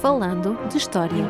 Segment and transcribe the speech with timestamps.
[0.00, 1.26] Falando de História.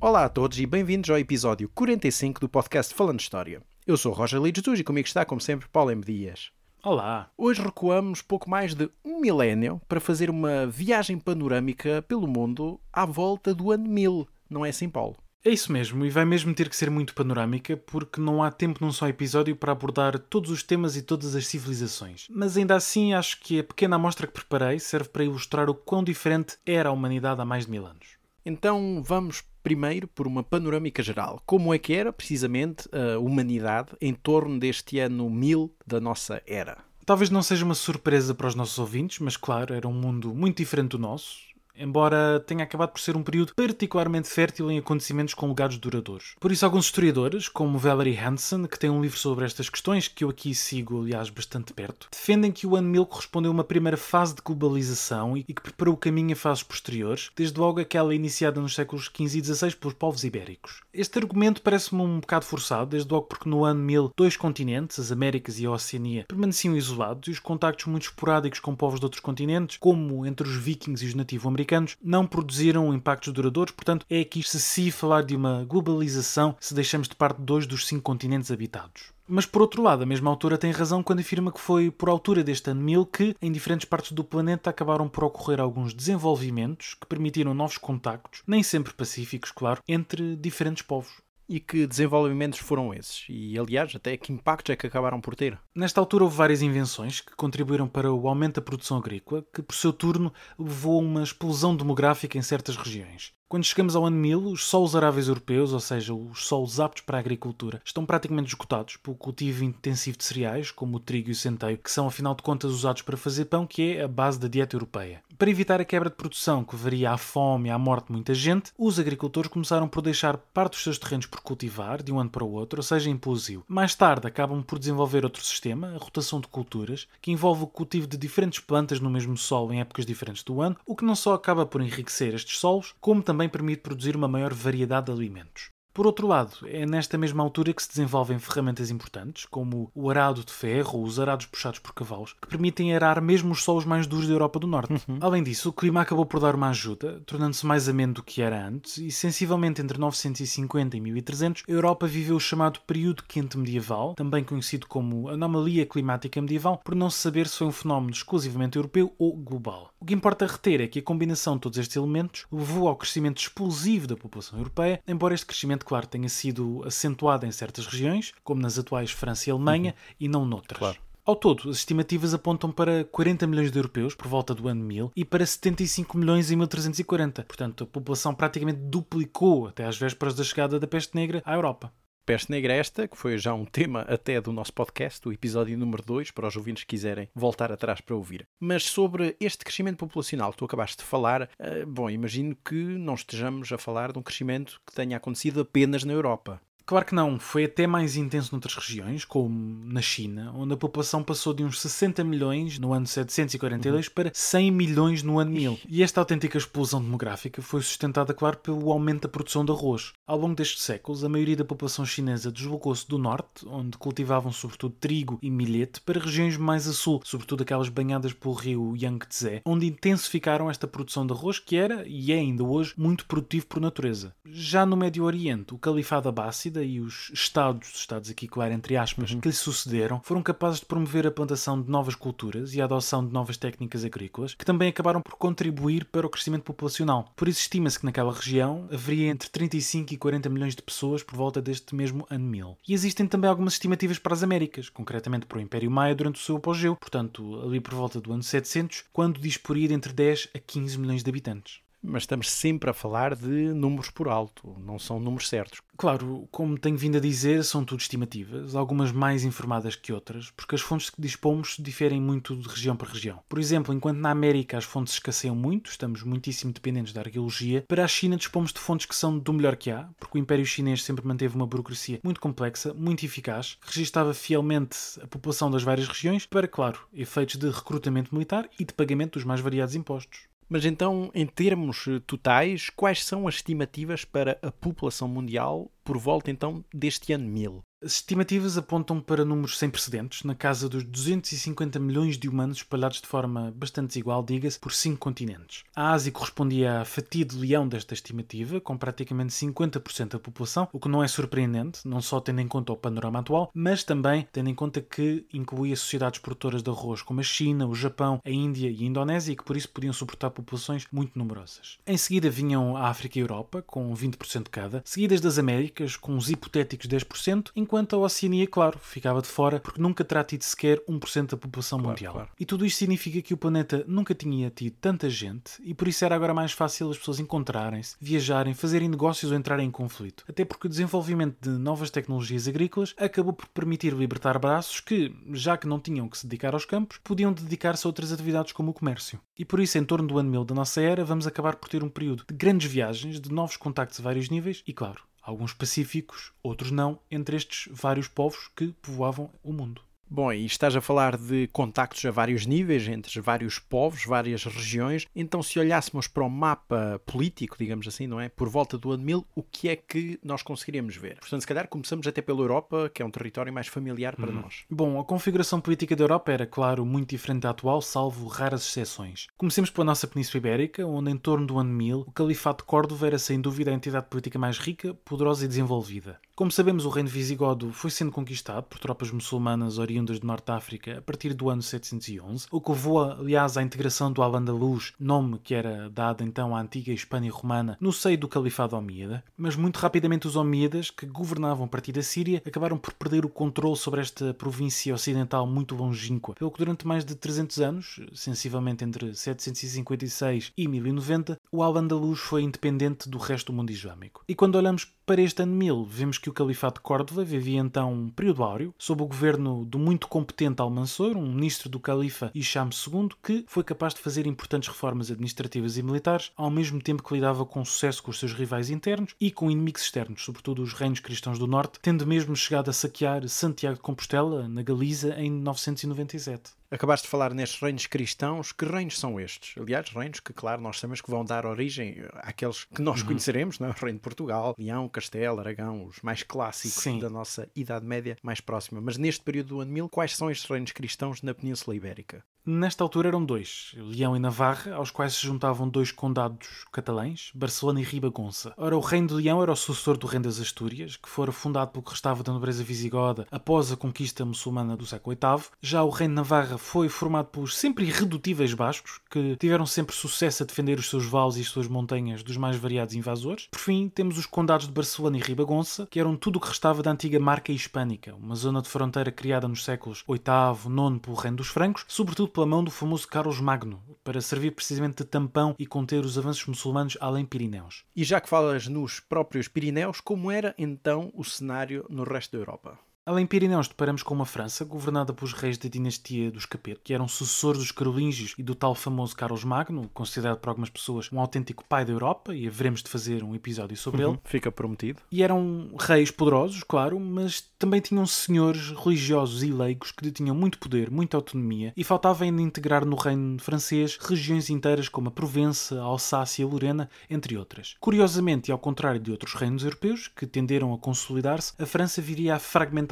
[0.00, 3.60] Olá a todos e bem-vindos ao episódio 45 do podcast Falando de História.
[3.84, 6.00] Eu sou Roger Lides e comigo está, como sempre, Paulo M.
[6.04, 6.52] Dias.
[6.84, 7.28] Olá!
[7.36, 13.04] Hoje recuamos pouco mais de um milénio para fazer uma viagem panorâmica pelo mundo à
[13.04, 15.16] volta do ano 1000, não é assim, Paulo?
[15.46, 18.82] É isso mesmo, e vai mesmo ter que ser muito panorâmica, porque não há tempo
[18.82, 22.26] num só episódio para abordar todos os temas e todas as civilizações.
[22.30, 26.02] Mas ainda assim, acho que a pequena amostra que preparei serve para ilustrar o quão
[26.02, 28.16] diferente era a humanidade há mais de mil anos.
[28.42, 31.42] Então vamos primeiro por uma panorâmica geral.
[31.44, 36.78] Como é que era, precisamente, a humanidade em torno deste ano 1000 da nossa era?
[37.04, 40.56] Talvez não seja uma surpresa para os nossos ouvintes, mas claro, era um mundo muito
[40.56, 45.48] diferente do nosso, embora tenha acabado por ser um período particularmente fértil em acontecimentos com
[45.48, 46.34] legados duradouros.
[46.40, 50.24] Por isso, alguns historiadores, como Valerie Hansen, que tem um livro sobre estas questões, que
[50.24, 53.96] eu aqui sigo, aliás, bastante perto, defendem que o ano 1000 correspondeu a uma primeira
[53.96, 58.60] fase de globalização e que preparou o caminho a fases posteriores, desde logo aquela iniciada
[58.60, 60.80] nos séculos XV e XVI pelos povos ibéricos.
[60.92, 65.10] Este argumento parece-me um bocado forçado, desde logo porque no ano 1000 dois continentes, as
[65.10, 69.20] Américas e a Oceania, permaneciam isolados e os contactos muito esporádicos com povos de outros
[69.20, 74.20] continentes, como entre os vikings e os nativo-americanos, americanos não produziram impactos duradouros, portanto é
[74.20, 79.14] aqui excessivo falar de uma globalização se deixamos de parte dois dos cinco continentes habitados.
[79.26, 82.44] Mas por outro lado, a mesma autora tem razão quando afirma que foi por altura
[82.44, 87.06] deste ano 1000 que, em diferentes partes do planeta, acabaram por ocorrer alguns desenvolvimentos que
[87.06, 91.24] permitiram novos contactos, nem sempre pacíficos, claro, entre diferentes povos.
[91.48, 93.26] E que desenvolvimentos foram esses?
[93.28, 95.58] E, aliás, até que impactos é que acabaram por ter?
[95.74, 99.74] Nesta altura houve várias invenções que contribuíram para o aumento da produção agrícola, que por
[99.74, 103.32] seu turno levou a uma explosão demográfica em certas regiões.
[103.54, 107.18] Quando chegamos ao ano 1000, os solos aráveis europeus, ou seja, os solos aptos para
[107.18, 111.36] a agricultura, estão praticamente esgotados pelo cultivo intensivo de cereais, como o trigo e o
[111.36, 114.48] centeio, que são afinal de contas usados para fazer pão, que é a base da
[114.48, 115.22] dieta europeia.
[115.38, 118.34] Para evitar a quebra de produção que levaria à fome e à morte de muita
[118.34, 122.30] gente, os agricultores começaram por deixar parte dos seus terrenos por cultivar, de um ano
[122.30, 123.64] para o outro, ou seja, em plosio.
[123.68, 128.06] Mais tarde acabam por desenvolver outro sistema, a rotação de culturas, que envolve o cultivo
[128.06, 131.34] de diferentes plantas no mesmo solo em épocas diferentes do ano, o que não só
[131.34, 135.73] acaba por enriquecer estes solos, como também também permite produzir uma maior variedade de alimentos.
[135.94, 140.44] Por outro lado, é nesta mesma altura que se desenvolvem ferramentas importantes, como o arado
[140.44, 144.04] de ferro ou os arados puxados por cavalos, que permitem arar mesmo os solos mais
[144.04, 144.92] duros da Europa do Norte.
[144.92, 145.18] Uhum.
[145.20, 148.66] Além disso, o clima acabou por dar uma ajuda, tornando-se mais ameno do que era
[148.66, 154.14] antes, e sensivelmente entre 950 e 1300, a Europa viveu o chamado período quente medieval,
[154.14, 158.76] também conhecido como anomalia climática medieval, por não se saber se foi um fenómeno exclusivamente
[158.76, 159.90] europeu ou global.
[160.00, 163.38] O que importa reter é que a combinação de todos estes elementos levou ao crescimento
[163.38, 168.60] explosivo da população europeia, embora este crescimento claro, tenha sido acentuada em certas regiões, como
[168.60, 170.14] nas atuais França e Alemanha, uhum.
[170.20, 170.78] e não noutras.
[170.78, 170.98] Claro.
[171.26, 175.12] Ao todo, as estimativas apontam para 40 milhões de europeus por volta do ano 1000
[175.16, 177.44] e para 75 milhões em 1340.
[177.44, 181.90] Portanto, a população praticamente duplicou até às vésperas da chegada da peste negra à Europa.
[182.26, 186.02] Peste Negra esta, que foi já um tema até do nosso podcast, o episódio número
[186.02, 188.48] 2, para os ouvintes que quiserem voltar atrás para ouvir.
[188.58, 193.12] Mas sobre este crescimento populacional que tu acabaste de falar, eh, bom, imagino que não
[193.12, 196.62] estejamos a falar de um crescimento que tenha acontecido apenas na Europa.
[196.86, 201.22] Claro que não, foi até mais intenso noutras regiões, como na China, onde a população
[201.22, 204.12] passou de uns 60 milhões no ano 742 uhum.
[204.14, 205.78] para 100 milhões no ano 1000.
[205.88, 210.12] E esta autêntica explosão demográfica foi sustentada, claro, pelo aumento da produção de arroz.
[210.26, 214.94] Ao longo destes séculos, a maioria da população chinesa deslocou-se do norte, onde cultivavam sobretudo
[215.00, 219.86] trigo e milhete, para regiões mais a sul, sobretudo aquelas banhadas pelo rio Yangtze, onde
[219.86, 224.34] intensificaram esta produção de arroz que era, e é ainda hoje, muito produtivo por natureza.
[224.44, 229.30] Já no Médio Oriente, o Califado Abássida e os Estados, Estados aqui claro entre aspas,
[229.30, 229.40] uhum.
[229.40, 233.24] que lhe sucederam, foram capazes de promover a plantação de novas culturas e a adoção
[233.24, 237.32] de novas técnicas agrícolas, que também acabaram por contribuir para o crescimento populacional.
[237.36, 241.36] Por isso estima-se que naquela região haveria entre 35 e 40 milhões de pessoas por
[241.36, 242.78] volta deste mesmo ano 1000.
[242.88, 246.44] E existem também algumas estimativas para as Américas, concretamente para o Império Maia durante o
[246.44, 250.58] seu apogeu, portanto ali por volta do ano 700, quando disporia de entre 10 a
[250.58, 255.18] 15 milhões de habitantes mas estamos sempre a falar de números por alto, não são
[255.18, 255.80] números certos.
[255.96, 260.74] Claro, como tenho vindo a dizer, são tudo estimativas, algumas mais informadas que outras, porque
[260.74, 263.40] as fontes que dispomos diferem muito de região para região.
[263.48, 268.04] Por exemplo, enquanto na América as fontes escasseiam muito, estamos muitíssimo dependentes da arqueologia, para
[268.04, 271.02] a China dispomos de fontes que são do melhor que há, porque o Império Chinês
[271.02, 276.44] sempre manteve uma burocracia muito complexa, muito eficaz, registava fielmente a população das várias regiões
[276.44, 280.53] para, claro, efeitos de recrutamento militar e de pagamento dos mais variados impostos.
[280.68, 286.18] Mas então, em termos eh, totais, quais são as estimativas para a população mundial por
[286.18, 287.82] volta então deste ano 1000?
[288.04, 293.18] As estimativas apontam para números sem precedentes, na casa dos 250 milhões de humanos espalhados
[293.18, 295.84] de forma bastante desigual, diga-se, por cinco continentes.
[295.96, 301.00] A Ásia correspondia à fatia de leão desta estimativa, com praticamente 50% da população, o
[301.00, 304.68] que não é surpreendente, não só tendo em conta o panorama atual, mas também tendo
[304.68, 308.90] em conta que incluía sociedades produtoras de arroz como a China, o Japão, a Índia
[308.90, 311.96] e a Indonésia, e que por isso podiam suportar populações muito numerosas.
[312.06, 316.34] Em seguida vinham a África e a Europa, com 20% cada, seguidas das Américas, com
[316.34, 321.00] uns hipotéticos 10%, enquanto a Oceania, claro, ficava de fora, porque nunca terá tido sequer
[321.08, 322.32] 1% da população Claro, mundial.
[322.34, 322.48] claro.
[322.58, 326.24] E tudo isto significa que o planeta nunca tinha tido tanta gente e por isso
[326.24, 330.44] era agora mais fácil as pessoas encontrarem-se, viajarem, fazerem negócios ou entrarem em conflito.
[330.48, 335.76] Até porque o desenvolvimento de novas tecnologias agrícolas acabou por permitir libertar braços que, já
[335.76, 338.94] que não tinham que se dedicar aos campos, podiam dedicar-se a outras atividades como o
[338.94, 339.40] comércio.
[339.58, 342.02] E por isso, em torno do ano 1000 da nossa era, vamos acabar por ter
[342.02, 346.52] um período de grandes viagens, de novos contactos a vários níveis e, claro, alguns pacíficos,
[346.62, 350.02] outros não, entre estes vários povos que povoavam o mundo.
[350.28, 355.26] Bom, e estás a falar de contactos a vários níveis, entre vários povos, várias regiões.
[355.34, 358.48] Então, se olhássemos para o mapa político, digamos assim, não é?
[358.48, 361.38] Por volta do ano 1000, o que é que nós conseguiríamos ver?
[361.38, 364.84] Portanto, se calhar começamos até pela Europa, que é um território mais familiar para nós.
[364.90, 369.46] Bom, a configuração política da Europa era, claro, muito diferente da atual, salvo raras exceções.
[369.56, 373.26] Comecemos pela nossa Península Ibérica, onde em torno do ano 1000, o Califato de Córdoba
[373.26, 376.40] era sem dúvida a entidade política mais rica, poderosa e desenvolvida.
[376.56, 380.72] Como sabemos, o reino visigodo foi sendo conquistado por tropas muçulmanas oriundas do Norte de
[380.72, 385.58] África a partir do ano 711, o que levou, aliás, à integração do Al-Andalus, nome
[385.58, 389.42] que era dado então à antiga Espanha romana, no seio do Califado Omíada.
[389.56, 393.48] Mas muito rapidamente os Omíadas, que governavam a partir da Síria, acabaram por perder o
[393.48, 399.04] controle sobre esta província ocidental muito longínqua, pelo que durante mais de 300 anos, sensivelmente
[399.04, 404.44] entre 756 e 1090, o Al-Andalus foi independente do resto do mundo islâmico.
[404.48, 408.12] E quando olhamos para este ano 1000, vemos que o Califato de Córdoba vivia então
[408.12, 412.90] um período áureo, sob o governo do muito competente Almansor, um ministro do Califa Hisham
[412.90, 417.32] II, que foi capaz de fazer importantes reformas administrativas e militares, ao mesmo tempo que
[417.32, 421.20] lidava com sucesso com os seus rivais internos e com inimigos externos, sobretudo os reinos
[421.20, 426.72] cristãos do Norte, tendo mesmo chegado a saquear Santiago de Compostela, na Galiza, em 997.
[426.90, 428.72] Acabaste de falar nestes reinos cristãos.
[428.72, 429.74] Que reinos são estes?
[429.80, 433.88] Aliás, reinos que, claro, nós sabemos que vão dar origem àqueles que nós conheceremos, não
[433.88, 433.90] é?
[433.90, 437.18] o reino de Portugal, Leão, Castelo, Aragão, os mais clássicos Sim.
[437.18, 439.00] da nossa Idade Média mais próxima.
[439.00, 442.44] Mas neste período do ano 1000, quais são estes reinos cristãos na Península Ibérica?
[442.66, 448.00] Nesta altura eram dois, Leão e Navarra, aos quais se juntavam dois condados catalães, Barcelona
[448.00, 448.72] e Ribagonça.
[448.78, 451.90] Ora, o reino de Leão era o sucessor do reino das Astúrias, que fora fundado
[451.90, 455.66] pelo que restava da nobreza visigoda após a conquista muçulmana do século VIII.
[455.82, 460.62] Já o reino de Navarra foi formado pelos sempre irredutíveis bascos, que tiveram sempre sucesso
[460.62, 463.68] a defender os seus vales e as suas montanhas dos mais variados invasores.
[463.70, 467.02] Por fim, temos os condados de Barcelona e Ribagonça, que eram tudo o que restava
[467.02, 471.58] da antiga marca hispânica, uma zona de fronteira criada nos séculos VIII, IX pelo reino
[471.58, 475.84] dos francos, sobretudo pela mão do famoso Carlos Magno, para servir precisamente de tampão e
[475.84, 478.04] conter os avanços muçulmanos além Pirineus.
[478.14, 482.58] E já que falas nos próprios Pirineus, como era então o cenário no resto da
[482.58, 482.96] Europa?
[483.26, 487.26] Além Pirineus, deparamos com uma França governada pelos reis da dinastia dos Capeto, que eram
[487.26, 491.82] sucessores dos carolíngios e do tal famoso Carlos Magno, considerado por algumas pessoas um autêntico
[491.88, 494.38] pai da Europa, e haveremos de fazer um episódio sobre ele.
[494.44, 495.22] Fica prometido.
[495.32, 500.78] E eram reis poderosos, claro, mas também tinham senhores religiosos e leigos que tinham muito
[500.78, 505.98] poder, muita autonomia, e faltava ainda integrar no reino francês regiões inteiras como a Provença,
[505.98, 507.96] a Alsácia e a Lorena, entre outras.
[508.00, 512.56] Curiosamente, e ao contrário de outros reinos europeus, que tenderam a consolidar-se, a França viria
[512.56, 512.58] a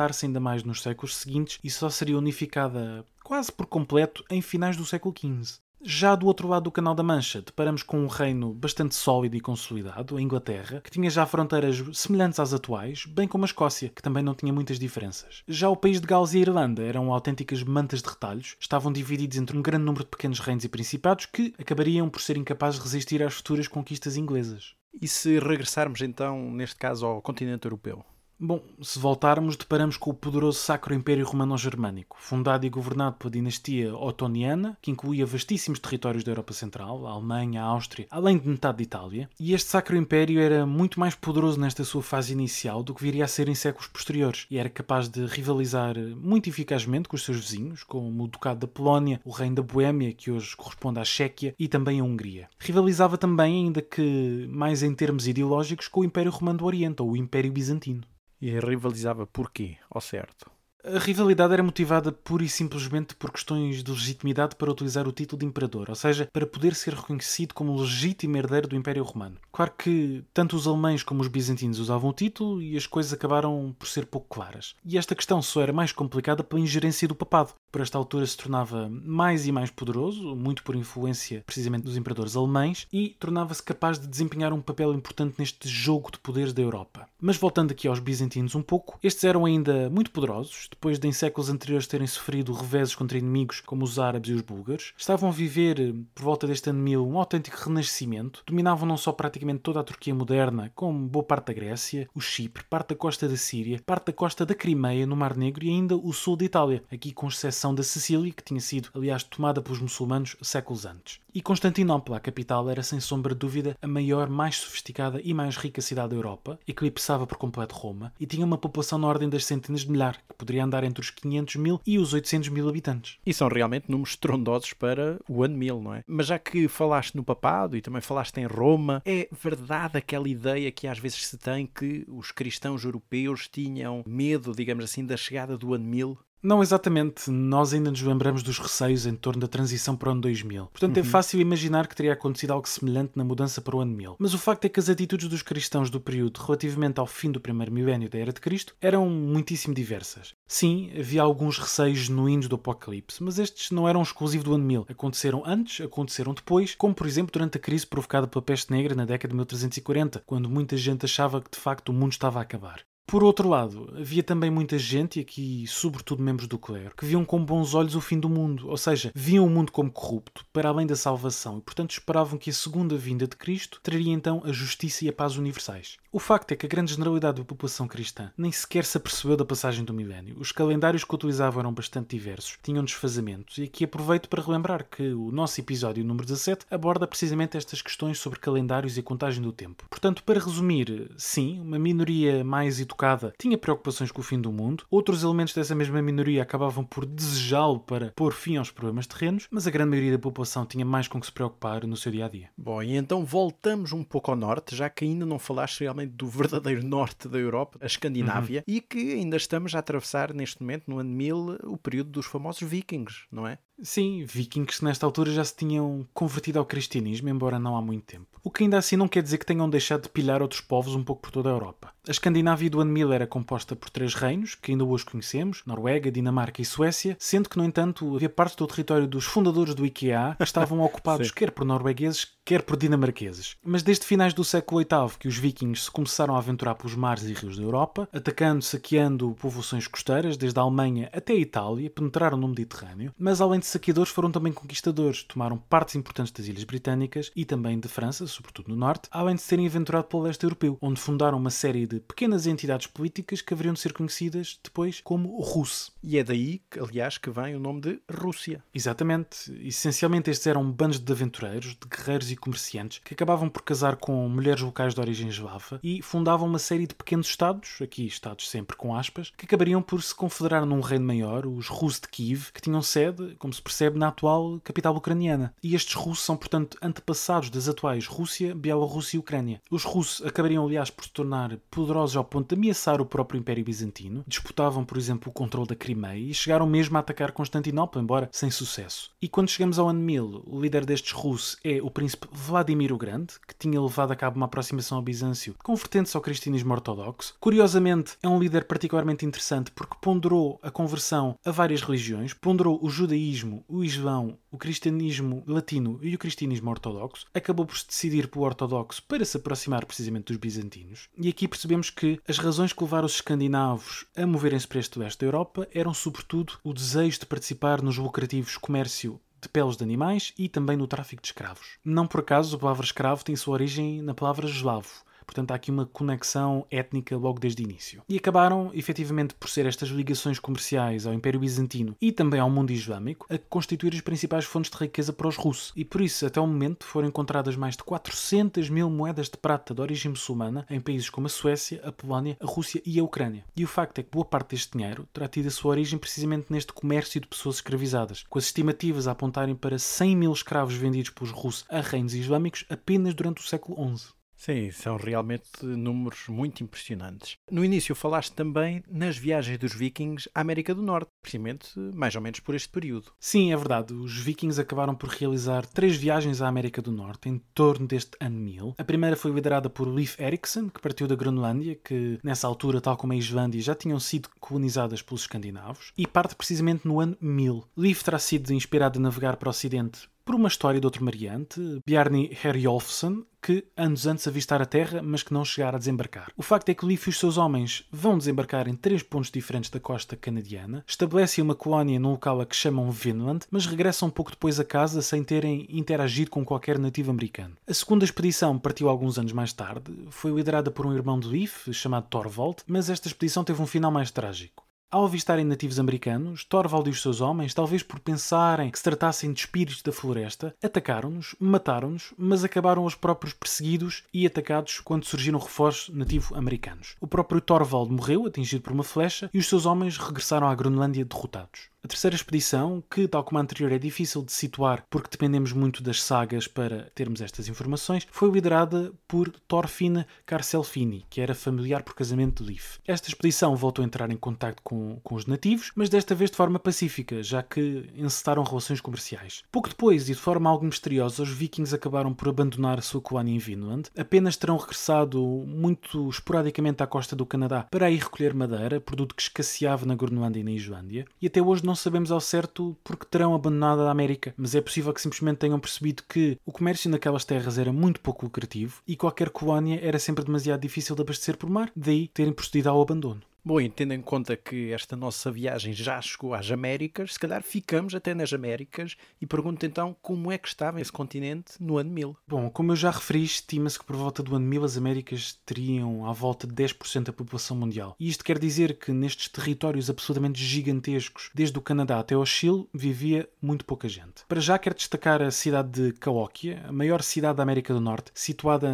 [0.02, 4.76] fragmentar-se ainda mais nos séculos seguintes e só seria unificada quase por completo em finais
[4.76, 5.60] do século XV.
[5.84, 9.40] Já do outro lado do Canal da Mancha, deparamos com um reino bastante sólido e
[9.40, 14.00] consolidado, a Inglaterra, que tinha já fronteiras semelhantes às atuais, bem como a Escócia, que
[14.00, 15.42] também não tinha muitas diferenças.
[15.48, 19.38] Já o país de Gales e a Irlanda eram autênticas mantas de retalhos, estavam divididos
[19.38, 22.84] entre um grande número de pequenos reinos e principados que acabariam por ser incapazes de
[22.84, 24.76] resistir às futuras conquistas inglesas.
[25.00, 28.04] E se regressarmos então, neste caso, ao continente europeu?
[28.44, 33.94] Bom, se voltarmos, deparamos com o poderoso Sacro Império Romano-Germânico, fundado e governado pela dinastia
[33.94, 38.78] otoniana, que incluía vastíssimos territórios da Europa Central, a Alemanha, a Áustria, além de metade
[38.78, 39.30] de Itália.
[39.38, 43.26] E este Sacro Império era muito mais poderoso nesta sua fase inicial do que viria
[43.26, 47.38] a ser em séculos posteriores, e era capaz de rivalizar muito eficazmente com os seus
[47.38, 51.54] vizinhos, como o Ducado da Polónia, o Reino da Boémia, que hoje corresponde à Chequia,
[51.56, 52.48] e também a Hungria.
[52.58, 57.12] Rivalizava também, ainda que mais em termos ideológicos, com o Império Romano do Oriente, ou
[57.12, 58.02] o Império Bizantino.
[58.46, 60.50] E rivalizava porquê, ao certo?
[60.84, 65.38] A rivalidade era motivada pura e simplesmente por questões de legitimidade para utilizar o título
[65.38, 69.36] de imperador, ou seja, para poder ser reconhecido como legítimo herdeiro do Império Romano.
[69.52, 73.72] Claro que tanto os alemães como os bizantinos usavam o título e as coisas acabaram
[73.78, 74.74] por ser pouco claras.
[74.84, 77.54] E esta questão só era mais complicada pela ingerência do papado.
[77.70, 82.34] Por esta altura se tornava mais e mais poderoso, muito por influência precisamente dos imperadores
[82.34, 87.08] alemães, e tornava-se capaz de desempenhar um papel importante neste jogo de poderes da Europa.
[87.20, 91.12] Mas voltando aqui aos bizantinos um pouco, estes eram ainda muito poderosos, depois de em
[91.12, 95.32] séculos anteriores terem sofrido reveses contra inimigos como os árabes e os búlgaros, estavam a
[95.32, 98.42] viver, eh, por volta deste ano 1000, um autêntico renascimento.
[98.46, 102.64] Dominavam não só praticamente toda a Turquia moderna, como boa parte da Grécia, o Chipre,
[102.64, 105.96] parte da costa da Síria, parte da costa da Crimeia, no Mar Negro e ainda
[105.96, 109.80] o sul da Itália, aqui com exceção da Sicília, que tinha sido, aliás, tomada pelos
[109.80, 111.20] muçulmanos séculos antes.
[111.34, 115.56] E Constantinopla, a capital, era sem sombra de dúvida a maior, mais sofisticada e mais
[115.56, 119.46] rica cidade da Europa, eclipsava por completo Roma e tinha uma população na ordem das
[119.46, 123.16] centenas de milhares, que poderia andar entre os 500 mil e os 800 mil habitantes.
[123.24, 126.04] E são realmente números estrondosos para o ano 1000, não é?
[126.06, 130.70] Mas já que falaste no papado e também falaste em Roma, é verdade aquela ideia
[130.70, 135.56] que às vezes se tem que os cristãos europeus tinham medo, digamos assim, da chegada
[135.56, 139.96] do ano 1000 não exatamente, nós ainda nos lembramos dos receios em torno da transição
[139.96, 140.66] para o ano 2000.
[140.66, 141.06] Portanto, é uhum.
[141.06, 144.16] é fácil imaginar que teria acontecido algo semelhante na mudança para o ano 1000.
[144.18, 147.40] Mas o facto é que as atitudes dos cristãos do período relativamente ao fim do
[147.40, 150.34] primeiro milénio da Era de Cristo eram muitíssimo diversas.
[150.46, 154.86] Sim, havia alguns receios genuínos do Apocalipse, mas estes não eram exclusivos do ano 1000.
[154.88, 159.04] Aconteceram antes, aconteceram depois, como por exemplo durante a crise provocada pela peste negra na
[159.04, 162.80] década de 1340, quando muita gente achava que de facto o mundo estava a acabar.
[163.12, 167.26] Por outro lado, havia também muita gente, e aqui sobretudo membros do clero, que viam
[167.26, 170.70] com bons olhos o fim do mundo, ou seja, viam o mundo como corrupto, para
[170.70, 174.50] além da salvação, e portanto esperavam que a segunda vinda de Cristo traria então a
[174.50, 175.98] justiça e a paz universais.
[176.10, 179.44] O facto é que a grande generalidade da população cristã nem sequer se apercebeu da
[179.44, 180.36] passagem do milénio.
[180.38, 185.12] Os calendários que utilizavam eram bastante diversos, tinham desfazamentos, e aqui aproveito para relembrar que
[185.12, 189.84] o nosso episódio número 17 aborda precisamente estas questões sobre calendários e contagem do tempo.
[189.90, 193.01] Portanto, para resumir, sim, uma minoria mais educada
[193.38, 197.80] tinha preocupações com o fim do mundo, outros elementos dessa mesma minoria acabavam por desejá-lo
[197.80, 201.20] para pôr fim aos problemas terrenos, mas a grande maioria da população tinha mais com
[201.20, 202.50] que se preocupar no seu dia a dia.
[202.56, 206.26] Bom, e então voltamos um pouco ao norte, já que ainda não falaste realmente do
[206.26, 208.74] verdadeiro norte da Europa, a Escandinávia, uhum.
[208.74, 212.68] e que ainda estamos a atravessar neste momento, no ano 1000, o período dos famosos
[212.68, 213.58] vikings, não é?
[213.82, 218.04] Sim, vikings que nesta altura já se tinham convertido ao cristianismo, embora não há muito
[218.04, 218.26] tempo.
[218.44, 221.02] O que ainda assim não quer dizer que tenham deixado de pilhar outros povos um
[221.02, 221.92] pouco por toda a Europa.
[222.06, 226.10] A Escandinávia do ano 1000 era composta por três reinos, que ainda hoje conhecemos, Noruega,
[226.10, 230.34] Dinamarca e Suécia, sendo que, no entanto, havia parte do território dos fundadores do IKEA
[230.36, 233.56] que estavam ocupados quer por noruegueses, quer por dinamarqueses.
[233.64, 237.24] Mas desde finais do século VIII que os vikings se começaram a aventurar pelos mares
[237.24, 242.36] e rios da Europa, atacando, saqueando povoações costeiras, desde a Alemanha até a Itália, penetraram
[242.36, 247.30] no Mediterrâneo, mas além de saqueadores foram também conquistadores, tomaram partes importantes das ilhas britânicas
[247.36, 250.76] e também de França, sobretudo no norte, além de se terem aventurado pelo leste europeu,
[250.80, 255.40] onde fundaram uma série de pequenas entidades políticas que haveriam de ser conhecidas depois como
[255.40, 255.92] Rus.
[256.02, 258.62] E é daí, aliás, que vem o nome de Rússia.
[258.74, 259.52] Exatamente.
[259.66, 264.28] Essencialmente estes eram bandos de aventureiros, de guerreiros e comerciantes que acabavam por casar com
[264.28, 268.76] mulheres locais de origem eslava e fundavam uma série de pequenos estados, aqui estados sempre
[268.76, 272.60] com aspas, que acabariam por se confederar num reino maior, os Rus de Kiev, que
[272.60, 275.54] tinham sede, como se percebe, na atual capital ucraniana.
[275.62, 279.60] E estes russos são, portanto, antepassados das atuais Rússia, Bielorrússia e Ucrânia.
[279.70, 283.64] Os russos acabariam, aliás, por se tornar poderosos ao ponto de ameaçar o próprio Império
[283.64, 288.28] Bizantino, disputavam, por exemplo, o controle da Crimeia e chegaram mesmo a atacar Constantinopla, embora
[288.32, 289.10] sem sucesso.
[289.20, 291.90] E quando chegamos ao ano 1000, o líder destes russos é o
[292.22, 296.22] príncipe Vladimir o Grande, que tinha levado a cabo uma aproximação ao Bizâncio, convertendo-se ao
[296.22, 297.34] cristianismo ortodoxo.
[297.40, 302.90] Curiosamente, é um líder particularmente interessante porque ponderou a conversão a várias religiões, ponderou o
[302.90, 308.44] judaísmo, o islão, o cristianismo latino e o cristianismo ortodoxo, acabou por se decidir pelo
[308.44, 311.08] ortodoxo para se aproximar precisamente dos bizantinos.
[311.18, 315.20] E aqui percebemos que as razões que levaram os escandinavos a moverem-se para este oeste
[315.20, 320.32] da Europa eram sobretudo o desejo de participar nos lucrativos comércio de peles de animais
[320.38, 321.78] e também no tráfico de escravos.
[321.84, 325.70] Não por acaso a palavra escravo tem sua origem na palavra eslavo, Portanto, há aqui
[325.70, 328.02] uma conexão étnica logo desde o início.
[328.08, 332.72] E acabaram, efetivamente, por ser estas ligações comerciais ao Império Bizantino e também ao mundo
[332.72, 335.72] islâmico a constituir as principais fontes de riqueza para os russos.
[335.76, 339.74] E por isso, até o momento, foram encontradas mais de 400 mil moedas de prata
[339.74, 343.44] de origem muçulmana em países como a Suécia, a Polónia, a Rússia e a Ucrânia.
[343.56, 346.46] E o facto é que boa parte deste dinheiro terá tido a sua origem precisamente
[346.50, 351.10] neste comércio de pessoas escravizadas, com as estimativas a apontarem para 100 mil escravos vendidos
[351.10, 354.21] pelos russos a reinos islâmicos apenas durante o século XI.
[354.42, 357.36] Sim, são realmente números muito impressionantes.
[357.48, 362.20] No início falaste também nas viagens dos vikings à América do Norte, precisamente mais ou
[362.20, 363.12] menos por este período.
[363.20, 363.94] Sim, é verdade.
[363.94, 368.36] Os vikings acabaram por realizar três viagens à América do Norte em torno deste ano
[368.36, 368.74] 1000.
[368.78, 372.96] A primeira foi liderada por Leif Erikson, que partiu da Groenlândia, que nessa altura, tal
[372.96, 377.62] como a Islândia, já tinham sido colonizadas pelos escandinavos, e parte precisamente no ano 1000.
[377.76, 381.60] Leif terá sido inspirado a navegar para o Ocidente por uma história de outro mariante,
[381.86, 386.30] Bjarni Herjolfsson, que anos antes avistar a terra, mas que não chegara a desembarcar.
[386.36, 389.68] O facto é que Leif e os seus homens vão desembarcar em três pontos diferentes
[389.68, 394.12] da costa canadiana, estabelecem uma colónia num local a que chamam Vinland, mas regressam um
[394.12, 397.56] pouco depois a casa sem terem interagido com qualquer nativo americano.
[397.66, 401.72] A segunda expedição partiu alguns anos mais tarde, foi liderada por um irmão de Leif,
[401.72, 404.64] chamado Thorvald, mas esta expedição teve um final mais trágico.
[404.92, 409.32] Ao avistarem nativos americanos, Thorvald e os seus homens, talvez por pensarem que se tratassem
[409.32, 415.38] de espíritos da floresta, atacaram-nos, mataram-nos, mas acabaram os próprios perseguidos e atacados quando surgiram
[415.38, 416.94] reforços nativo-americanos.
[417.00, 421.06] O próprio Thorvald morreu, atingido por uma flecha, e os seus homens regressaram à Groenlândia
[421.06, 421.71] derrotados.
[421.84, 425.82] A terceira expedição, que, tal como a anterior, é difícil de situar porque dependemos muito
[425.82, 431.96] das sagas para termos estas informações, foi liderada por Thorfinn Karselfini, que era familiar por
[431.96, 432.78] casamento de Leif.
[432.86, 436.36] Esta expedição voltou a entrar em contato com, com os nativos, mas desta vez de
[436.36, 439.42] forma pacífica, já que encetaram relações comerciais.
[439.50, 443.34] Pouco depois, e de forma algo misteriosa, os vikings acabaram por abandonar a sua colónia
[443.34, 443.90] em Vinland.
[443.98, 449.22] Apenas terão regressado muito esporadicamente à costa do Canadá para ir recolher madeira, produto que
[449.22, 453.06] escasseava na Groenlândia e na Islândia, e até hoje não não sabemos ao certo porque
[453.06, 457.24] terão abandonado a América, mas é possível que simplesmente tenham percebido que o comércio naquelas
[457.24, 461.48] terras era muito pouco lucrativo e qualquer colónia era sempre demasiado difícil de abastecer por
[461.48, 463.22] mar, daí terem procedido ao abandono.
[463.44, 467.42] Bom, e tendo em conta que esta nossa viagem já chegou às Américas, se calhar
[467.42, 471.90] ficamos até nas Américas e pergunto então como é que estava esse continente no ano
[471.90, 472.16] 1000.
[472.28, 476.06] Bom, como eu já referi, estima-se que por volta do ano 1000 as Américas teriam
[476.06, 477.96] à volta de 10% da população mundial.
[477.98, 482.68] E isto quer dizer que nestes territórios absolutamente gigantescos, desde o Canadá até ao Chile,
[482.72, 484.24] vivia muito pouca gente.
[484.28, 488.12] Para já quero destacar a cidade de Cahokia, a maior cidade da América do Norte,
[488.14, 488.70] situada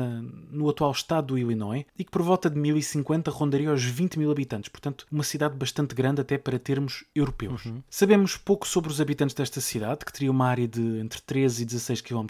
[0.51, 4.31] no atual estado do Illinois, e que por volta de 1050 rondaria os 20 mil
[4.31, 7.65] habitantes habitantes, portanto, uma cidade bastante grande até para termos europeus.
[7.65, 7.83] Uhum.
[7.89, 11.67] Sabemos pouco sobre os habitantes desta cidade, que teria uma área de entre 13 e
[11.67, 12.27] 16 km,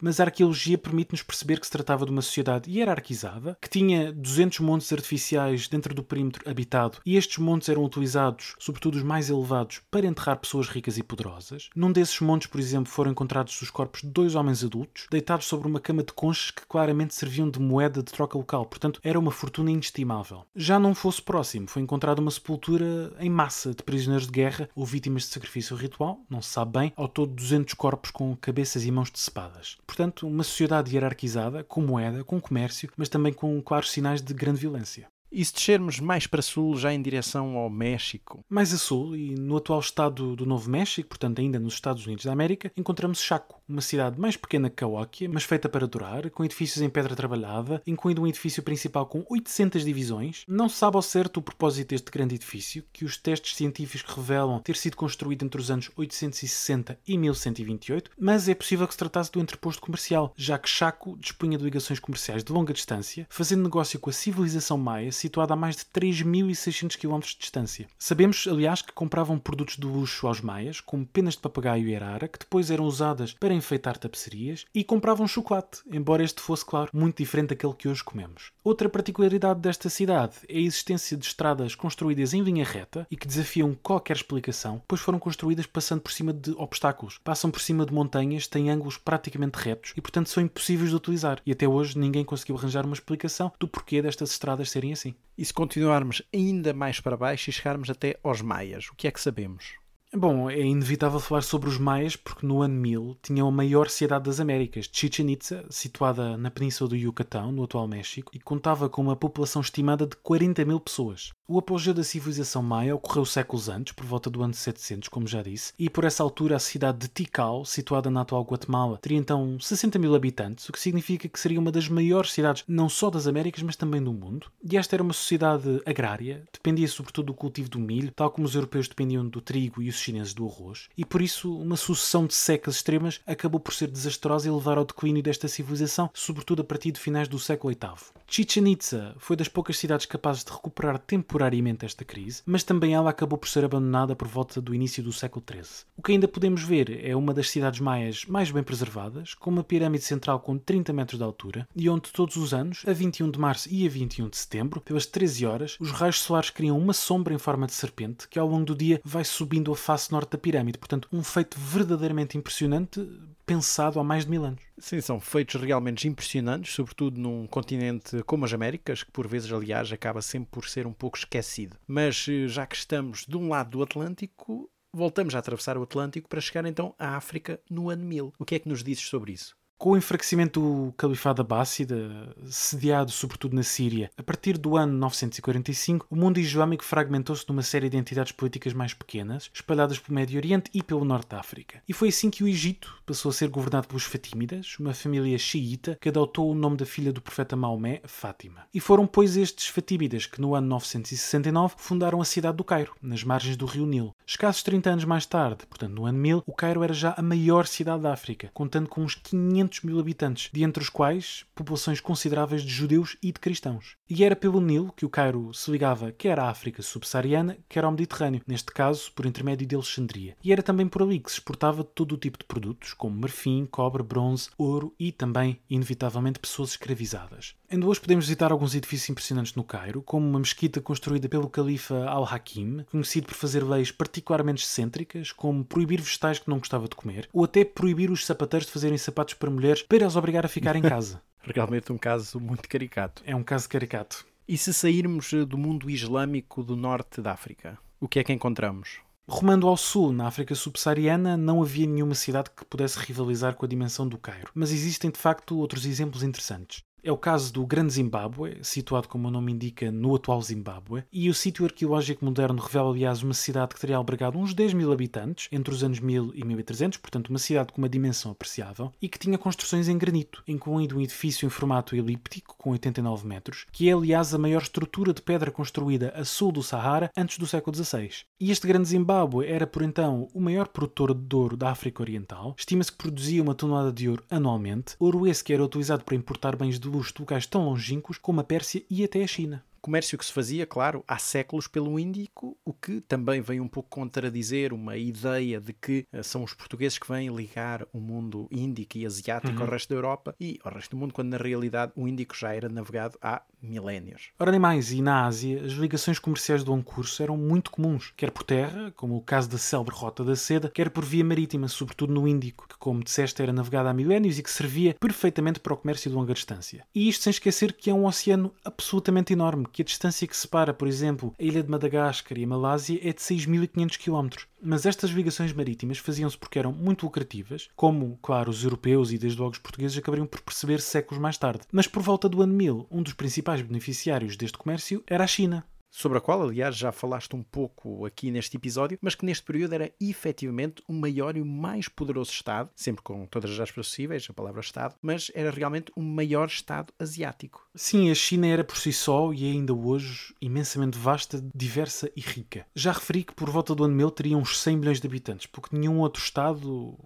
[0.00, 4.60] mas a arqueologia permite-nos perceber que se tratava de uma sociedade hierarquizada, que tinha 200
[4.60, 9.80] montes artificiais dentro do perímetro habitado, e estes montes eram utilizados, sobretudo os mais elevados,
[9.90, 11.70] para enterrar pessoas ricas e poderosas.
[11.74, 15.68] Num desses montes, por exemplo, foram encontrados os corpos de dois homens adultos, deitados sobre
[15.68, 19.30] uma cama de conchas que claramente serviam de moeda de troca local, portanto, era uma
[19.30, 20.44] fortuna inestimável.
[20.54, 24.84] Já não fosse próximo, foi encontrada uma sepultura em massa de prisioneiros de guerra ou
[24.84, 28.90] vítimas de sacrifício ritual, não se sabe bem, ao todo 200 corpos com cabeças e
[28.90, 29.78] mãos decepadas.
[29.86, 34.60] Portanto, uma sociedade hierarquizada, com moeda, com comércio, mas também com claros sinais de grande
[34.60, 35.08] violência.
[35.32, 38.44] E se descermos mais para sul, já em direção ao México?
[38.48, 42.24] Mais a sul, e no atual estado do Novo México, portanto ainda nos Estados Unidos
[42.24, 46.44] da América, encontramos Chaco, uma cidade mais pequena que Cahokia, mas feita para durar, com
[46.44, 50.42] edifícios em pedra trabalhada, incluindo um edifício principal com 800 divisões.
[50.48, 54.58] Não se sabe ao certo o propósito deste grande edifício, que os testes científicos revelam
[54.58, 59.30] ter sido construído entre os anos 860 e 1128, mas é possível que se tratasse
[59.30, 64.00] do entreposto comercial, já que Chaco dispunha de ligações comerciais de longa distância, fazendo negócio
[64.00, 67.86] com a civilização maia situada a mais de 3.600 km de distância.
[67.98, 72.28] Sabemos, aliás, que compravam produtos de luxo aos maias, como penas de papagaio e arara,
[72.28, 77.18] que depois eram usadas para enfeitar tapeçarias, e compravam chocolate, embora este fosse, claro, muito
[77.18, 78.52] diferente daquele que hoje comemos.
[78.64, 83.26] Outra particularidade desta cidade é a existência de estradas construídas em linha reta e que
[83.26, 87.92] desafiam qualquer explicação, pois foram construídas passando por cima de obstáculos, passam por cima de
[87.92, 91.40] montanhas, têm ângulos praticamente retos e, portanto, são impossíveis de utilizar.
[91.44, 95.09] E até hoje ninguém conseguiu arranjar uma explicação do porquê destas estradas serem assim.
[95.36, 99.10] E se continuarmos ainda mais para baixo e chegarmos até aos maias, o que é
[99.10, 99.80] que sabemos?
[100.12, 104.24] Bom, é inevitável falar sobre os maias porque no ano 1000 tinham a maior cidade
[104.24, 109.00] das Américas, Chichen Itza, situada na península do Yucatão, no atual México, e contava com
[109.00, 111.32] uma população estimada de 40 mil pessoas.
[111.52, 115.42] O apogeu da civilização maia ocorreu séculos antes, por volta do ano 700, como já
[115.42, 119.58] disse, e por essa altura a cidade de Tikal, situada na atual Guatemala, teria então
[119.58, 123.26] 60 mil habitantes, o que significa que seria uma das maiores cidades não só das
[123.26, 124.46] Américas, mas também do mundo.
[124.62, 128.54] E esta era uma sociedade agrária, dependia sobretudo do cultivo do milho, tal como os
[128.54, 132.34] europeus dependiam do trigo e os chineses do arroz, e por isso uma sucessão de
[132.34, 136.92] secas extremas acabou por ser desastrosa e levar ao declínio desta civilização, sobretudo a partir
[136.92, 138.20] de finais do século VIII.
[138.28, 141.39] Chichen Itza foi das poucas cidades capazes de recuperar temporariamente
[141.84, 145.44] esta crise, mas também ela acabou por ser abandonada por volta do início do século
[145.48, 145.84] XIII.
[145.96, 149.64] O que ainda podemos ver é uma das cidades maias mais bem preservadas, com uma
[149.64, 153.38] pirâmide central com 30 metros de altura, e onde todos os anos, a 21 de
[153.38, 157.34] março e a 21 de setembro, pelas 13 horas, os raios solares criam uma sombra
[157.34, 160.38] em forma de serpente que ao longo do dia vai subindo a face norte da
[160.38, 160.78] pirâmide.
[160.78, 163.06] Portanto, um feito verdadeiramente impressionante,
[163.50, 164.62] pensado há mais de mil anos.
[164.78, 169.90] Sim, são feitos realmente impressionantes, sobretudo num continente como as Américas, que por vezes, aliás,
[169.90, 171.76] acaba sempre por ser um pouco esquecido.
[171.84, 176.28] Mas eh, já que estamos de um lado do Atlântico, voltamos a atravessar o Atlântico
[176.28, 178.32] para chegar então à África no ano 1000.
[178.38, 179.56] O que é que nos dizes sobre isso?
[179.80, 186.06] Com o enfraquecimento do Califado Abássida, sediado sobretudo na Síria, a partir do ano 945,
[186.10, 190.70] o mundo islâmico fragmentou-se numa série de entidades políticas mais pequenas, espalhadas pelo Médio Oriente
[190.74, 191.82] e pelo Norte da África.
[191.88, 195.96] E foi assim que o Egito passou a ser governado pelos Fatímidas, uma família xiita
[195.98, 198.66] que adotou o nome da filha do profeta Maomé, Fátima.
[198.74, 203.24] E foram, pois, estes Fatímidas que, no ano 969, fundaram a cidade do Cairo, nas
[203.24, 204.14] margens do rio Nilo.
[204.26, 207.66] Escassos 30 anos mais tarde, portanto no ano 1000, o Cairo era já a maior
[207.66, 212.00] cidade da África, contando com uns 500 500 mil habitantes, de entre os quais populações
[212.00, 213.96] consideráveis de judeus e de cristãos.
[214.08, 217.92] E era pelo Nilo que o Cairo se ligava quer à África subsaariana, quer ao
[217.92, 220.36] Mediterrâneo, neste caso por intermédio de Alexandria.
[220.42, 223.66] E era também por ali que se exportava todo o tipo de produtos, como marfim,
[223.70, 227.54] cobre, bronze, ouro e também, inevitavelmente, pessoas escravizadas.
[227.72, 232.04] Ainda hoje podemos visitar alguns edifícios impressionantes no Cairo, como uma mesquita construída pelo califa
[232.04, 237.28] Al-Hakim, conhecido por fazer leis particularmente excêntricas, como proibir vegetais que não gostava de comer,
[237.32, 240.74] ou até proibir os sapateiros de fazerem sapatos para mulheres para as obrigar a ficar
[240.74, 241.22] em casa.
[241.46, 243.22] Realmente um caso muito caricato.
[243.24, 244.26] É um caso caricato.
[244.48, 248.32] E se sairmos eh, do mundo islâmico do norte da África, o que é que
[248.32, 248.98] encontramos?
[249.28, 253.68] Rumando ao sul, na África subsaariana, não havia nenhuma cidade que pudesse rivalizar com a
[253.68, 256.82] dimensão do Cairo, mas existem de facto outros exemplos interessantes.
[257.02, 261.30] É o caso do Grande Zimbábue, situado, como o nome indica, no atual Zimbábue, e
[261.30, 265.48] o sítio arqueológico moderno revela, aliás, uma cidade que teria albergado uns 10 mil habitantes
[265.50, 269.18] entre os anos 1000 e 1300, portanto, uma cidade com uma dimensão apreciável, e que
[269.18, 273.92] tinha construções em granito, incluindo um edifício em formato elíptico, com 89 metros, que é,
[273.92, 278.10] aliás, a maior estrutura de pedra construída a sul do Sahara antes do século XVI.
[278.38, 282.54] E este Grande Zimbábue era, por então, o maior produtor de ouro da África Oriental.
[282.58, 286.56] Estima-se que produzia uma tonelada de ouro anualmente, ouro esse que era utilizado para importar
[286.56, 290.18] bens de luxo de locais tão longínquos como a Pérsia e até a China comércio
[290.18, 294.72] que se fazia, claro, há séculos pelo Índico, o que também vem um pouco contradizer
[294.72, 299.06] uma ideia de que uh, são os portugueses que vêm ligar o mundo índico e
[299.06, 299.62] asiático uhum.
[299.62, 302.54] ao resto da Europa e ao resto do mundo, quando na realidade o Índico já
[302.54, 304.30] era navegado há milénios.
[304.38, 308.12] Ora, nem mais, e na Ásia, as ligações comerciais do longo curso eram muito comuns,
[308.16, 311.68] quer por terra, como o caso da célebre Rota da Seda, quer por via marítima,
[311.68, 315.74] sobretudo no Índico, que, como disseste, era navegado há milénios e que servia perfeitamente para
[315.74, 316.84] o comércio de longa distância.
[316.94, 320.72] E isto sem esquecer que é um oceano absolutamente enorme, que a distância que separa,
[320.72, 324.44] por exemplo, a ilha de Madagascar e a Malásia é de 6.500 km.
[324.62, 329.40] Mas estas ligações marítimas faziam-se porque eram muito lucrativas, como, claro, os europeus e desde
[329.40, 331.62] logo os portugueses acabariam por perceber séculos mais tarde.
[331.72, 335.66] Mas por volta do ano 1000, um dos principais beneficiários deste comércio era a China
[335.90, 339.74] sobre a qual, aliás, já falaste um pouco aqui neste episódio, mas que neste período
[339.74, 344.32] era efetivamente o maior e o mais poderoso Estado, sempre com todas as possíveis, a
[344.32, 347.68] palavra Estado, mas era realmente o maior Estado asiático.
[347.74, 352.20] Sim, a China era por si só e é ainda hoje imensamente vasta, diversa e
[352.20, 352.66] rica.
[352.74, 355.76] Já referi que por volta do ano 1000 teria uns 100 milhões de habitantes, porque
[355.76, 356.96] nenhum outro Estado,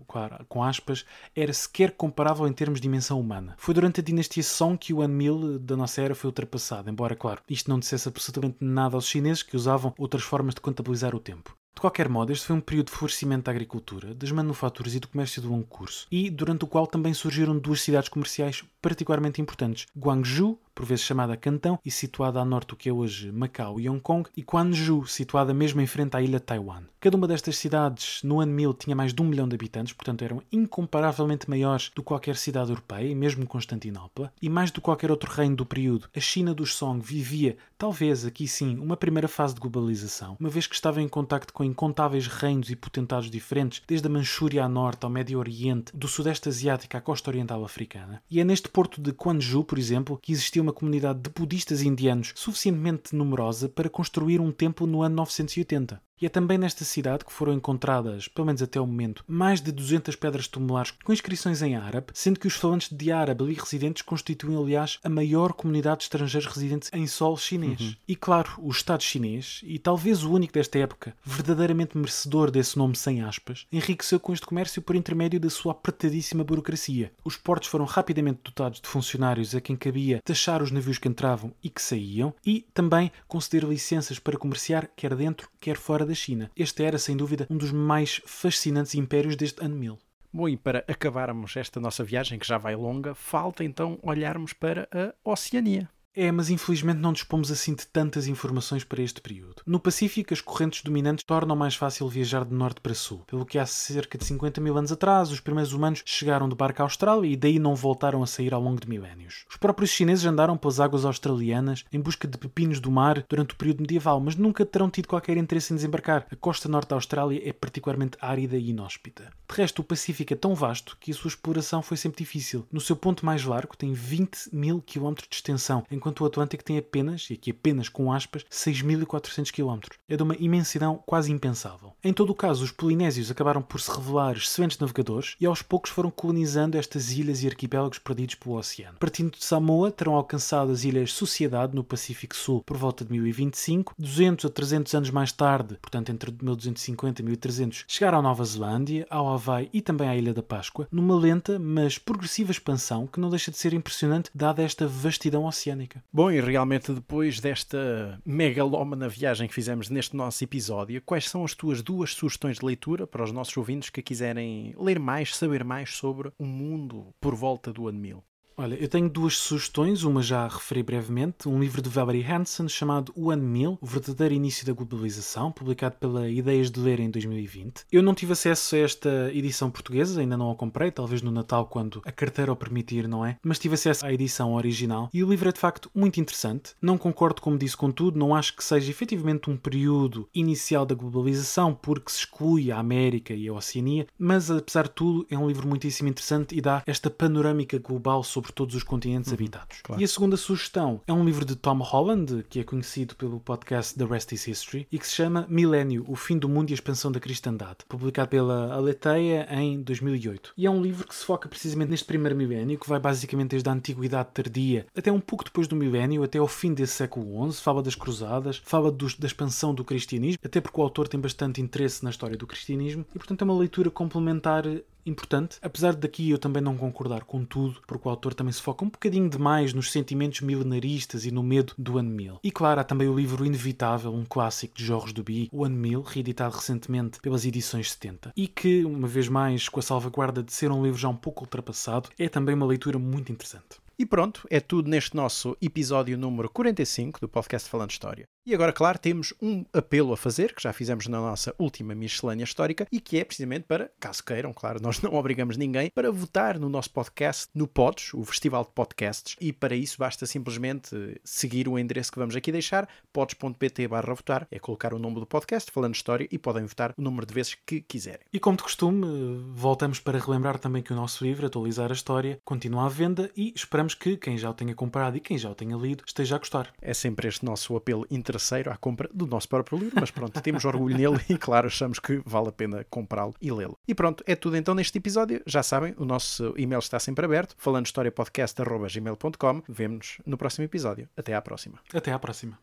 [0.48, 3.54] com aspas, era sequer comparável em termos de dimensão humana.
[3.58, 7.16] Foi durante a dinastia Song que o ano 1000 da nossa era foi ultrapassado, embora,
[7.16, 11.20] claro, isto não dissesse absolutamente nada aos chineses que usavam outras formas de contabilizar o
[11.20, 11.56] tempo.
[11.74, 15.08] De qualquer modo, este foi um período de florescimento da agricultura, das manufaturas e do
[15.08, 19.86] comércio de longo curso, e durante o qual também surgiram duas cidades comerciais particularmente importantes:
[19.96, 23.88] Guangzhou por vezes chamada Cantão e situada a norte do que é hoje Macau e
[23.88, 26.82] Hong Kong, e Quanzhou, situada mesmo em frente à ilha de Taiwan.
[26.98, 30.22] Cada uma destas cidades, no ano 1000, tinha mais de um milhão de habitantes, portanto
[30.22, 35.10] eram incomparavelmente maiores do que qualquer cidade europeia, mesmo Constantinopla, e mais do que qualquer
[35.10, 39.54] outro reino do período, a China dos Song vivia, talvez aqui sim, uma primeira fase
[39.54, 44.06] de globalização, uma vez que estava em contacto com incontáveis reinos e potentados diferentes, desde
[44.06, 48.22] a Manchúria a norte ao Médio Oriente, do Sudeste Asiático à costa oriental africana.
[48.30, 52.32] E é neste porto de Quanzhou, por exemplo, que existia uma comunidade de budistas indianos
[52.34, 56.02] suficientemente numerosa para construir um templo no ano 980.
[56.20, 59.72] E é também nesta cidade que foram encontradas, pelo menos até o momento, mais de
[59.72, 64.02] 200 pedras tumulares com inscrições em árabe, sendo que os falantes de árabe ali residentes
[64.02, 67.80] constituem, aliás, a maior comunidade de estrangeiros residentes em solo chinês.
[67.80, 67.94] Uhum.
[68.06, 72.96] E claro, o Estado chinês, e talvez o único desta época, verdadeiramente merecedor desse nome
[72.96, 77.12] sem aspas, enriqueceu com este comércio por intermédio da sua apertadíssima burocracia.
[77.24, 81.52] Os portos foram rapidamente dotados de funcionários a quem cabia taxar os navios que entravam
[81.62, 86.50] e que saíam, e também conceder licenças para comerciar quer dentro, quer fora da China.
[86.56, 89.98] Este era, sem dúvida, um dos mais fascinantes impérios deste ano 1000.
[90.32, 94.88] Bom, e para acabarmos esta nossa viagem, que já vai longa, falta então olharmos para
[94.92, 95.88] a Oceania.
[96.16, 99.62] É, mas infelizmente não dispomos assim de tantas informações para este período.
[99.66, 103.58] No Pacífico, as correntes dominantes tornam mais fácil viajar de norte para sul, pelo que
[103.58, 107.28] há cerca de 50 mil anos atrás, os primeiros humanos chegaram de barco à Austrália
[107.28, 109.44] e daí não voltaram a sair ao longo de milénios.
[109.50, 113.56] Os próprios chineses andaram pelas águas australianas em busca de pepinos do mar durante o
[113.56, 116.26] período medieval, mas nunca terão tido qualquer interesse em desembarcar.
[116.30, 119.32] A costa norte da Austrália é particularmente árida e inóspita.
[119.48, 122.66] De resto, o Pacífico é tão vasto que a sua exploração foi sempre difícil.
[122.72, 126.76] No seu ponto mais largo, tem 20 mil quilómetros de extensão, enquanto o Atlântico tem
[126.76, 129.80] apenas, e aqui apenas com aspas, 6.400 km.
[130.06, 131.94] É de uma imensidão quase impensável.
[132.04, 135.90] Em todo o caso, os polinésios acabaram por se revelar excelentes navegadores e aos poucos
[135.90, 138.98] foram colonizando estas ilhas e arquipélagos perdidos pelo oceano.
[138.98, 143.94] Partindo de Samoa, terão alcançado as ilhas Sociedade, no Pacífico Sul, por volta de 1025.
[143.98, 149.06] 200 a 300 anos mais tarde, portanto entre 1250 e 1300, chegaram à Nova Zelândia,
[149.08, 153.30] ao Havaí e também à Ilha da Páscoa, numa lenta, mas progressiva expansão que não
[153.30, 155.93] deixa de ser impressionante dada esta vastidão oceânica.
[156.12, 161.54] Bom, e realmente depois desta megalómana viagem que fizemos neste nosso episódio, quais são as
[161.54, 165.94] tuas duas sugestões de leitura para os nossos ouvintes que quiserem ler mais, saber mais
[165.94, 168.24] sobre o mundo por volta do ano 1000?
[168.56, 173.12] Olha, eu tenho duas sugestões, uma já referi brevemente, um livro de Valerie Hansen chamado
[173.16, 177.84] O Ano 1000, o verdadeiro início da globalização, publicado pela Ideias de Ler em 2020.
[177.90, 181.66] Eu não tive acesso a esta edição portuguesa, ainda não a comprei, talvez no Natal
[181.66, 183.38] quando a carteira o permitir, não é?
[183.42, 186.74] Mas tive acesso à edição original e o livro é de facto muito interessante.
[186.80, 190.94] Não concordo, como disse, com tudo, não acho que seja efetivamente um período inicial da
[190.94, 195.48] globalização, porque se exclui a América e a Oceania, mas apesar de tudo é um
[195.48, 199.78] livro muitíssimo interessante e dá esta panorâmica global sobre sobre todos os continentes uhum, habitados.
[199.82, 200.00] Claro.
[200.00, 203.96] E a segunda sugestão é um livro de Tom Holland, que é conhecido pelo podcast
[203.96, 206.74] The Rest is History, e que se chama Milênio, o fim do mundo e a
[206.74, 210.52] expansão da cristandade, publicado pela Aletheia em 2008.
[210.56, 213.68] E é um livro que se foca precisamente neste primeiro milénio, que vai basicamente desde
[213.68, 217.62] a antiguidade tardia até um pouco depois do milénio, até ao fim desse século XI,
[217.62, 221.60] fala das cruzadas, fala dos, da expansão do cristianismo, até porque o autor tem bastante
[221.60, 224.64] interesse na história do cristianismo, e portanto é uma leitura complementar
[225.06, 228.62] importante, apesar de daqui eu também não concordar com tudo, porque o autor também se
[228.62, 232.40] foca um bocadinho demais nos sentimentos milenaristas e no medo do ano 1000.
[232.42, 236.02] E claro, há também o livro inevitável, um clássico de Jorge Duby, O Ano 1000,
[236.02, 240.70] reeditado recentemente pelas edições 70, e que, uma vez mais, com a salvaguarda de ser
[240.70, 243.82] um livro já um pouco ultrapassado, é também uma leitura muito interessante.
[243.98, 248.26] E pronto, é tudo neste nosso episódio número 45 do podcast Falando História.
[248.46, 252.44] E agora, claro, temos um apelo a fazer, que já fizemos na nossa última miscelânea
[252.44, 256.58] histórica, e que é precisamente para, caso queiram, claro, nós não obrigamos ninguém, para votar
[256.58, 261.66] no nosso podcast, no Pods, o Festival de Podcasts, e para isso basta simplesmente seguir
[261.68, 265.72] o endereço que vamos aqui deixar, pods.pt barra votar, é colocar o nome do podcast,
[265.72, 268.26] Falando História, e podem votar o número de vezes que quiserem.
[268.30, 269.06] E como de costume,
[269.54, 273.54] voltamos para relembrar também que o nosso livro, Atualizar a História, continua à venda e
[273.56, 276.38] esperamos que quem já o tenha comprado e quem já o tenha lido esteja a
[276.38, 276.70] gostar.
[276.82, 280.40] É sempre este nosso apelo interessante terceiro à compra do nosso próprio livro, mas pronto,
[280.40, 283.78] temos orgulho nele e, claro, achamos que vale a pena comprá-lo e lê-lo.
[283.86, 285.40] E pronto, é tudo então neste episódio.
[285.46, 289.62] Já sabem, o nosso e-mail está sempre aberto, falando historiapodcast.gmail.com.
[289.68, 291.08] Vemo-nos no próximo episódio.
[291.16, 291.78] Até à próxima.
[291.92, 292.58] Até à próxima.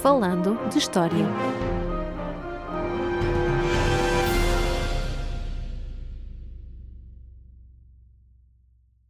[0.00, 1.67] Falando de História.